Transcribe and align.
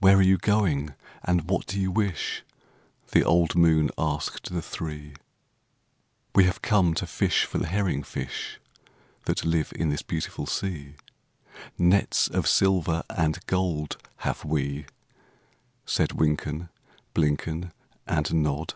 "Where 0.00 0.16
are 0.16 0.22
you 0.22 0.38
going, 0.38 0.92
and 1.22 1.48
what 1.48 1.66
do 1.66 1.78
you 1.78 1.92
wish?" 1.92 2.42
The 3.12 3.22
old 3.22 3.54
moon 3.54 3.90
asked 3.96 4.52
the 4.52 4.60
three. 4.60 5.14
"We 6.34 6.46
have 6.46 6.62
come 6.62 6.94
to 6.94 7.06
fish 7.06 7.44
for 7.44 7.58
the 7.58 7.68
herring 7.68 8.02
fish 8.02 8.58
That 9.26 9.44
live 9.44 9.72
in 9.76 9.88
this 9.90 10.02
beautiful 10.02 10.46
sea; 10.46 10.96
Nets 11.78 12.26
of 12.26 12.48
silver 12.48 13.04
and 13.08 13.38
gold 13.46 13.98
have 14.26 14.44
we," 14.44 14.86
Said 15.86 16.10
Wynken, 16.14 16.68
Blynken, 17.14 17.70
And 18.08 18.34
Nod. 18.34 18.74